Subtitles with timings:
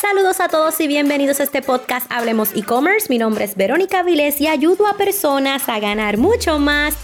[0.00, 3.06] Saludos a todos y bienvenidos a este podcast Hablemos e-commerce.
[3.08, 6.94] Mi nombre es Verónica Viles y ayudo a personas a ganar mucho más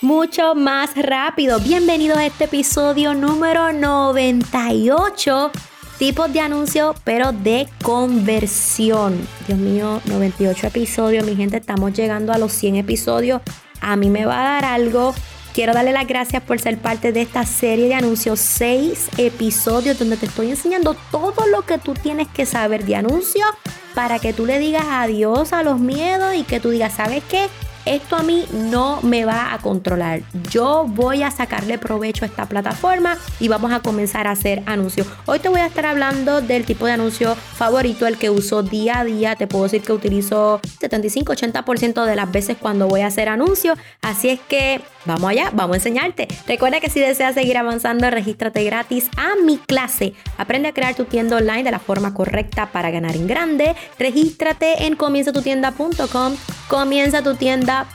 [0.00, 1.58] mucho más rápido.
[1.58, 5.50] Bienvenidos a este episodio número 98.
[5.98, 9.26] Tipos de anuncios, pero de conversión.
[9.48, 11.26] Dios mío, 98 episodios.
[11.26, 13.42] Mi gente, estamos llegando a los 100 episodios.
[13.80, 15.14] A mí me va a dar algo
[15.54, 20.16] Quiero darle las gracias por ser parte de esta serie de anuncios, seis episodios donde
[20.16, 23.46] te estoy enseñando todo lo que tú tienes que saber de anuncios
[23.94, 27.48] para que tú le digas adiós a los miedos y que tú digas, ¿sabes qué?
[27.84, 30.22] Esto a mí no me va a controlar.
[30.50, 35.06] Yo voy a sacarle provecho a esta plataforma y vamos a comenzar a hacer anuncios.
[35.26, 39.00] Hoy te voy a estar hablando del tipo de anuncio favorito, el que uso día
[39.00, 39.36] a día.
[39.36, 43.78] Te puedo decir que utilizo 75-80% de las veces cuando voy a hacer anuncios.
[44.00, 46.28] Así es que vamos allá, vamos a enseñarte.
[46.46, 50.14] Recuerda que si deseas seguir avanzando, regístrate gratis a mi clase.
[50.38, 53.74] Aprende a crear tu tienda online de la forma correcta para ganar en grande.
[53.98, 56.36] Regístrate en comienzatutienda.com.
[56.72, 57.86] Comienza tu tienda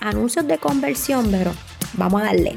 [0.00, 1.52] Anuncios de conversión, pero
[1.92, 2.56] vamos a darle.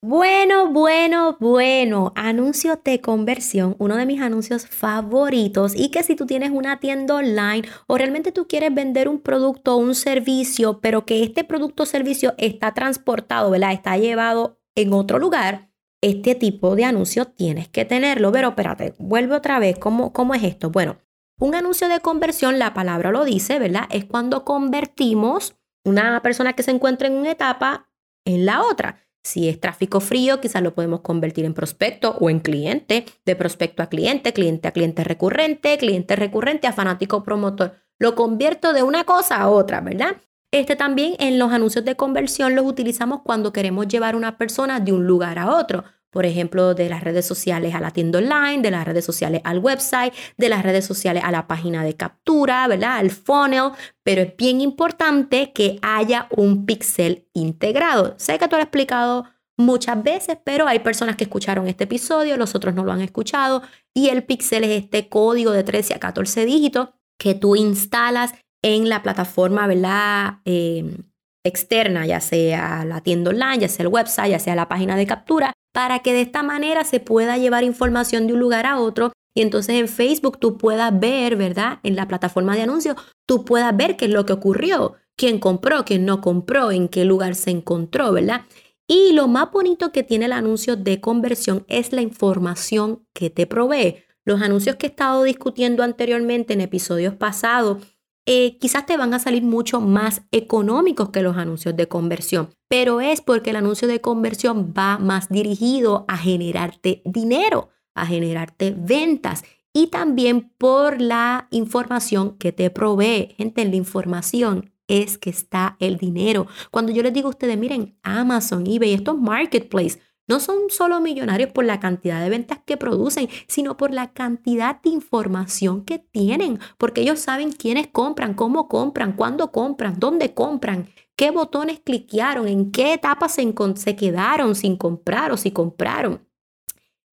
[0.00, 6.24] Bueno, bueno, bueno, anuncios de conversión, uno de mis anuncios favoritos y que si tú
[6.24, 11.04] tienes una tienda online o realmente tú quieres vender un producto o un servicio, pero
[11.04, 13.74] que este producto o servicio está transportado, ¿verdad?
[13.74, 15.68] Está llevado en otro lugar,
[16.00, 18.32] este tipo de anuncio tienes que tenerlo.
[18.32, 20.70] Pero espérate, vuelve otra vez, ¿cómo, cómo es esto?
[20.70, 20.96] Bueno,
[21.38, 23.84] un anuncio de conversión, la palabra lo dice, ¿verdad?
[23.90, 27.90] Es cuando convertimos una persona que se encuentra en una etapa
[28.24, 29.02] en la otra.
[29.22, 33.82] Si es tráfico frío, quizás lo podemos convertir en prospecto o en cliente, de prospecto
[33.82, 37.74] a cliente, cliente a cliente recurrente, cliente recurrente a fanático promotor.
[37.98, 40.16] Lo convierto de una cosa a otra, ¿verdad?
[40.52, 44.92] Este también en los anuncios de conversión los utilizamos cuando queremos llevar una persona de
[44.92, 48.70] un lugar a otro por ejemplo, de las redes sociales a la tienda online, de
[48.70, 52.98] las redes sociales al website, de las redes sociales a la página de captura, ¿verdad?
[52.98, 58.14] Al funnel, pero es bien importante que haya un pixel integrado.
[58.18, 59.24] Sé que te lo he explicado
[59.56, 63.62] muchas veces, pero hay personas que escucharon este episodio, los otros no lo han escuchado,
[63.94, 68.88] y el pixel es este código de 13 a 14 dígitos que tú instalas en
[68.88, 70.40] la plataforma, ¿verdad?
[70.44, 70.96] Eh,
[71.44, 75.06] externa, ya sea la tienda online, ya sea el website, ya sea la página de
[75.06, 79.12] captura, para que de esta manera se pueda llevar información de un lugar a otro
[79.34, 81.80] y entonces en Facebook tú puedas ver, ¿verdad?
[81.82, 85.84] En la plataforma de anuncios, tú puedas ver qué es lo que ocurrió, quién compró,
[85.84, 88.46] quién no compró, en qué lugar se encontró, ¿verdad?
[88.88, 93.46] Y lo más bonito que tiene el anuncio de conversión es la información que te
[93.46, 93.96] provee.
[94.24, 97.84] Los anuncios que he estado discutiendo anteriormente en episodios pasados
[98.26, 103.00] eh, quizás te van a salir mucho más económicos que los anuncios de conversión, pero
[103.00, 109.44] es porque el anuncio de conversión va más dirigido a generarte dinero, a generarte ventas
[109.72, 113.34] y también por la información que te provee.
[113.36, 116.46] Gente, en la información es que está el dinero.
[116.70, 121.50] Cuando yo les digo a ustedes, miren, Amazon, eBay, estos marketplaces, no son solo millonarios
[121.50, 126.58] por la cantidad de ventas que producen, sino por la cantidad de información que tienen,
[126.78, 132.72] porque ellos saben quiénes compran, cómo compran, cuándo compran, dónde compran, qué botones cliquearon, en
[132.72, 136.26] qué etapas se, se quedaron sin comprar o si compraron.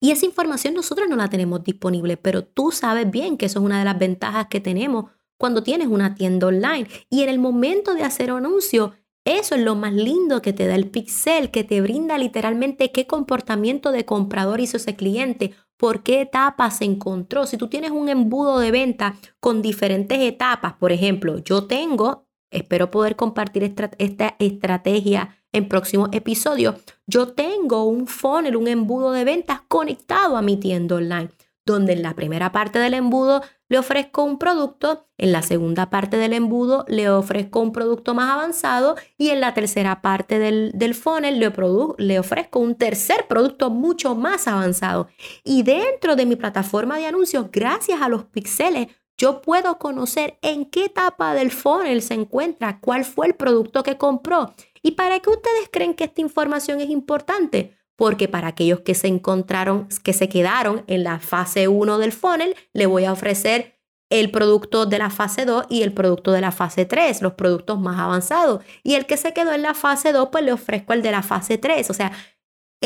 [0.00, 3.64] Y esa información nosotros no la tenemos disponible, pero tú sabes bien que eso es
[3.64, 5.06] una de las ventajas que tenemos
[5.38, 6.86] cuando tienes una tienda online.
[7.08, 8.92] Y en el momento de hacer un anuncio,
[9.24, 13.06] eso es lo más lindo que te da el pixel, que te brinda literalmente qué
[13.06, 17.46] comportamiento de comprador hizo ese cliente, por qué etapa se encontró.
[17.46, 22.90] Si tú tienes un embudo de venta con diferentes etapas, por ejemplo, yo tengo, espero
[22.90, 29.24] poder compartir esta, esta estrategia en próximos episodios, yo tengo un funnel, un embudo de
[29.24, 31.30] ventas conectado a mi tienda online
[31.66, 36.16] donde en la primera parte del embudo le ofrezco un producto, en la segunda parte
[36.16, 40.94] del embudo le ofrezco un producto más avanzado y en la tercera parte del, del
[40.94, 41.52] funnel le,
[41.98, 45.08] le ofrezco un tercer producto mucho más avanzado.
[45.42, 50.66] Y dentro de mi plataforma de anuncios, gracias a los pixeles, yo puedo conocer en
[50.66, 54.52] qué etapa del funnel se encuentra, cuál fue el producto que compró.
[54.82, 57.76] ¿Y para qué ustedes creen que esta información es importante?
[57.96, 62.56] Porque para aquellos que se encontraron, que se quedaron en la fase 1 del funnel,
[62.72, 63.74] le voy a ofrecer
[64.10, 67.80] el producto de la fase 2 y el producto de la fase 3, los productos
[67.80, 68.62] más avanzados.
[68.82, 71.22] Y el que se quedó en la fase 2, pues le ofrezco el de la
[71.22, 71.90] fase 3.
[71.90, 72.12] O sea,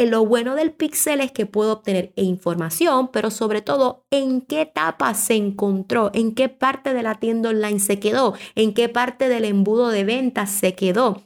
[0.06, 5.12] lo bueno del pixel es que puedo obtener información, pero sobre todo en qué etapa
[5.14, 9.44] se encontró, en qué parte de la tienda online se quedó, en qué parte del
[9.44, 11.24] embudo de ventas se quedó.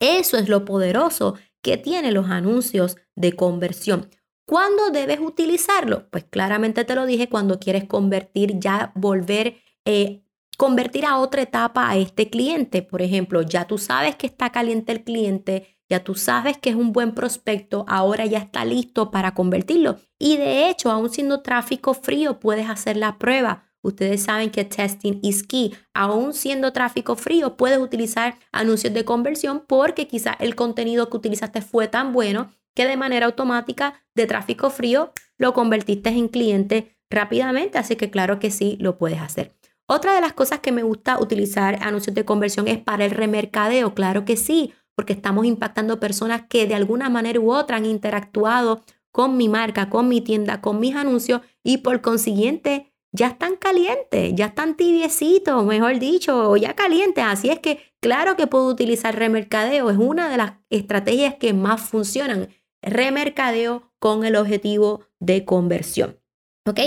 [0.00, 4.08] Eso es lo poderoso que tienen los anuncios de conversión.
[4.46, 6.08] ¿Cuándo debes utilizarlo?
[6.10, 9.56] Pues claramente te lo dije cuando quieres convertir, ya volver,
[9.86, 10.22] eh,
[10.58, 12.82] convertir a otra etapa a este cliente.
[12.82, 16.76] Por ejemplo, ya tú sabes que está caliente el cliente, ya tú sabes que es
[16.76, 19.96] un buen prospecto, ahora ya está listo para convertirlo.
[20.18, 23.64] Y de hecho, aún siendo tráfico frío, puedes hacer la prueba.
[23.82, 25.74] Ustedes saben que testing is key.
[25.94, 31.60] Aún siendo tráfico frío, puedes utilizar anuncios de conversión porque quizá el contenido que utilizaste
[31.62, 37.78] fue tan bueno que de manera automática de tráfico frío lo convertiste en cliente rápidamente.
[37.78, 39.54] Así que claro que sí, lo puedes hacer.
[39.86, 43.94] Otra de las cosas que me gusta utilizar anuncios de conversión es para el remercadeo.
[43.94, 48.82] Claro que sí, porque estamos impactando personas que de alguna manera u otra han interactuado
[49.12, 54.34] con mi marca, con mi tienda, con mis anuncios y por consiguiente ya están calientes,
[54.34, 57.22] ya están tibiecitos, mejor dicho, ya calientes.
[57.24, 61.80] Así es que claro que puedo utilizar remercadeo, es una de las estrategias que más
[61.80, 62.48] funcionan
[62.84, 66.20] remercadeo con el objetivo de conversión.
[66.66, 66.80] ¿Ok?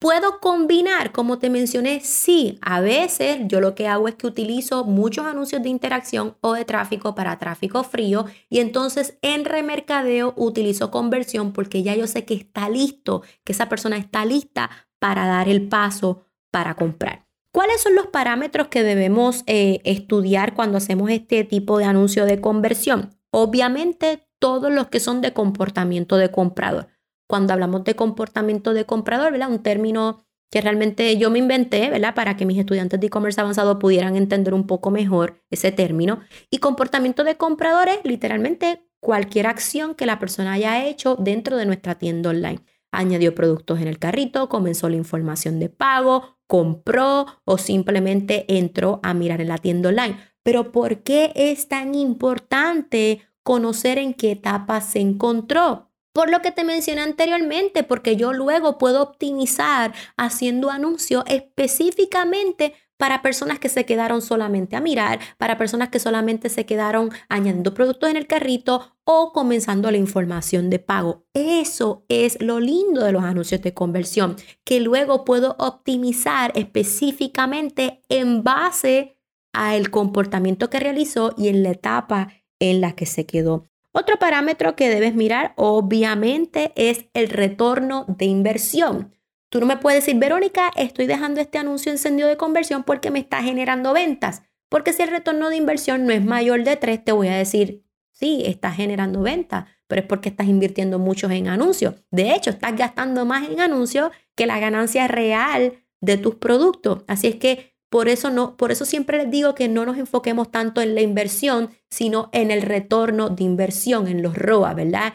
[0.00, 1.10] ¿Puedo combinar?
[1.10, 2.58] Como te mencioné, sí.
[2.62, 6.64] A veces yo lo que hago es que utilizo muchos anuncios de interacción o de
[6.64, 12.34] tráfico para tráfico frío y entonces en remercadeo utilizo conversión porque ya yo sé que
[12.34, 14.70] está listo, que esa persona está lista
[15.00, 17.26] para dar el paso para comprar.
[17.52, 22.40] ¿Cuáles son los parámetros que debemos eh, estudiar cuando hacemos este tipo de anuncio de
[22.40, 23.16] conversión?
[23.32, 26.88] Obviamente todos los que son de comportamiento de comprador.
[27.28, 29.50] Cuando hablamos de comportamiento de comprador, ¿verdad?
[29.50, 32.14] Un término que realmente yo me inventé, ¿verdad?
[32.14, 36.20] Para que mis estudiantes de e-commerce avanzado pudieran entender un poco mejor ese término.
[36.50, 41.66] Y comportamiento de comprador es literalmente cualquier acción que la persona haya hecho dentro de
[41.66, 42.60] nuestra tienda online.
[42.90, 49.12] Añadió productos en el carrito, comenzó la información de pago, compró o simplemente entró a
[49.12, 50.18] mirar en la tienda online.
[50.42, 55.90] Pero ¿por qué es tan importante conocer en qué etapa se encontró.
[56.12, 63.22] Por lo que te mencioné anteriormente, porque yo luego puedo optimizar haciendo anuncios específicamente para
[63.22, 68.10] personas que se quedaron solamente a mirar, para personas que solamente se quedaron añadiendo productos
[68.10, 71.24] en el carrito o comenzando la información de pago.
[71.32, 78.44] Eso es lo lindo de los anuncios de conversión, que luego puedo optimizar específicamente en
[78.44, 79.18] base
[79.54, 82.28] al comportamiento que realizó y en la etapa
[82.60, 83.66] en la que se quedó.
[83.92, 89.14] Otro parámetro que debes mirar, obviamente, es el retorno de inversión.
[89.50, 93.18] Tú no me puedes decir, Verónica, estoy dejando este anuncio encendido de conversión porque me
[93.18, 94.42] está generando ventas.
[94.68, 97.84] Porque si el retorno de inversión no es mayor de 3, te voy a decir,
[98.12, 101.94] sí, estás generando ventas, pero es porque estás invirtiendo mucho en anuncios.
[102.10, 107.04] De hecho, estás gastando más en anuncios que la ganancia real de tus productos.
[107.06, 110.50] Así es que por eso, no, por eso siempre les digo que no nos enfoquemos
[110.50, 115.14] tanto en la inversión, sino en el retorno de inversión, en los ROA, ¿verdad?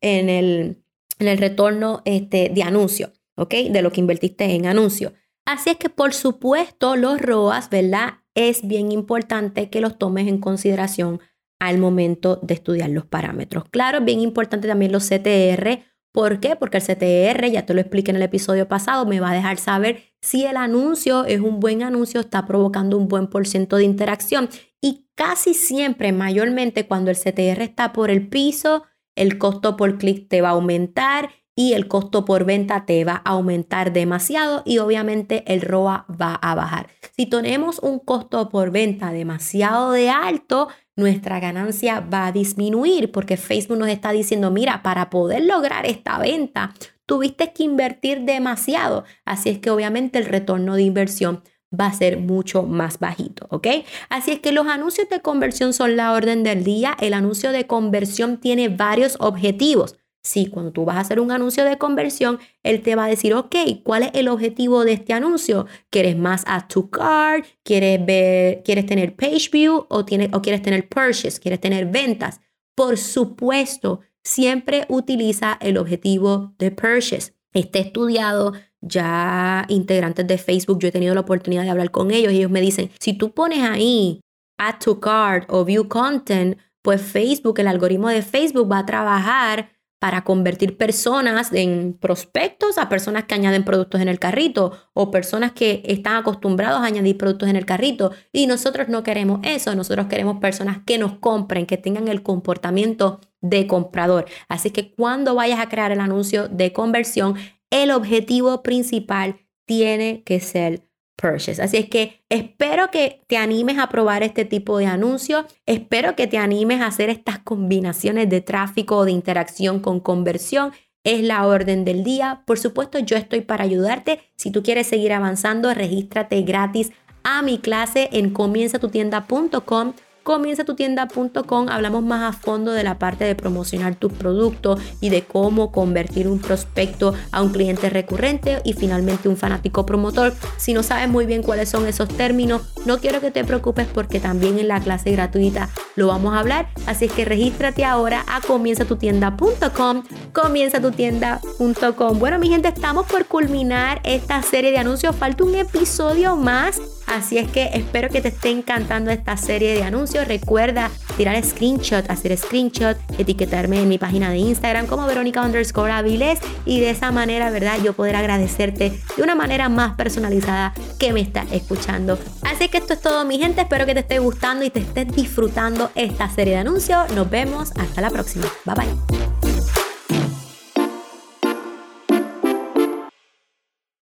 [0.00, 0.82] En el,
[1.18, 3.54] en el retorno este, de anuncio, ¿ok?
[3.70, 5.14] De lo que invertiste en anuncio.
[5.46, 8.18] Así es que, por supuesto, los ROAS, ¿verdad?
[8.34, 11.20] Es bien importante que los tomes en consideración
[11.58, 13.64] al momento de estudiar los parámetros.
[13.70, 16.56] Claro, bien importante también los CTR ¿Por qué?
[16.56, 19.58] Porque el CTR, ya te lo expliqué en el episodio pasado, me va a dejar
[19.58, 23.84] saber si el anuncio es un buen anuncio, está provocando un buen por ciento de
[23.84, 24.48] interacción.
[24.80, 28.84] Y casi siempre, mayormente, cuando el CTR está por el piso,
[29.16, 33.20] el costo por clic te va a aumentar y el costo por venta te va
[33.24, 36.88] a aumentar demasiado y obviamente el ROA va a bajar.
[37.16, 43.36] Si tenemos un costo por venta demasiado de alto, nuestra ganancia va a disminuir porque
[43.36, 46.72] Facebook nos está diciendo, mira, para poder lograr esta venta,
[47.10, 49.02] tuviste que invertir demasiado.
[49.24, 51.42] Así es que obviamente el retorno de inversión
[51.78, 53.66] va a ser mucho más bajito, ¿ok?
[54.08, 56.96] Así es que los anuncios de conversión son la orden del día.
[57.00, 59.96] El anuncio de conversión tiene varios objetivos.
[60.22, 63.34] Sí, cuando tú vas a hacer un anuncio de conversión, él te va a decir,
[63.34, 65.66] ok, ¿cuál es el objetivo de este anuncio?
[65.90, 67.44] ¿Quieres más add to cart?
[67.64, 71.40] ¿Quieres, ver, ¿quieres tener page view o, o quieres tener purchase?
[71.40, 72.40] ¿Quieres tener ventas?
[72.76, 77.34] Por supuesto, siempre utiliza el objetivo de purchase.
[77.52, 82.32] Está estudiado, ya integrantes de Facebook, yo he tenido la oportunidad de hablar con ellos
[82.32, 84.20] y ellos me dicen, si tú pones ahí
[84.58, 89.70] add to cart o view content, pues Facebook, el algoritmo de Facebook va a trabajar
[90.00, 95.52] para convertir personas en prospectos a personas que añaden productos en el carrito o personas
[95.52, 98.10] que están acostumbrados a añadir productos en el carrito.
[98.32, 103.20] Y nosotros no queremos eso, nosotros queremos personas que nos compren, que tengan el comportamiento
[103.40, 104.26] de comprador.
[104.48, 107.36] Así que cuando vayas a crear el anuncio de conversión,
[107.70, 110.90] el objetivo principal tiene que ser
[111.22, 115.44] Así es que espero que te animes a probar este tipo de anuncios.
[115.66, 120.72] Espero que te animes a hacer estas combinaciones de tráfico o de interacción con conversión.
[121.02, 122.42] es la orden del día.
[122.46, 124.20] Por supuesto, yo estoy para ayudarte.
[124.36, 126.92] Si tú quieres seguir avanzando, regístrate gratis
[127.22, 133.94] a mi clase en comienzatutienda.com comienzatutienda.com hablamos más a fondo de la parte de promocionar
[133.94, 139.36] tus productos y de cómo convertir un prospecto a un cliente recurrente y finalmente un
[139.36, 140.34] fanático promotor.
[140.56, 144.20] Si no sabes muy bien cuáles son esos términos, no quiero que te preocupes porque
[144.20, 146.68] también en la clase gratuita lo vamos a hablar.
[146.86, 152.18] Así es que regístrate ahora a comienzatutienda.com, comienzatutienda.com.
[152.18, 155.16] Bueno, mi gente, estamos por culminar esta serie de anuncios.
[155.16, 156.80] Falta un episodio más
[157.10, 160.28] Así es que espero que te esté encantando esta serie de anuncios.
[160.28, 166.38] Recuerda tirar screenshot, hacer screenshot, etiquetarme en mi página de Instagram como Verónica underscore Avilés
[166.64, 167.76] y de esa manera, ¿verdad?
[167.84, 172.18] Yo poder agradecerte de una manera más personalizada que me estás escuchando.
[172.40, 173.60] Así que esto es todo, mi gente.
[173.60, 177.10] Espero que te esté gustando y te estés disfrutando esta serie de anuncios.
[177.10, 178.46] Nos vemos hasta la próxima.
[178.64, 179.29] Bye bye.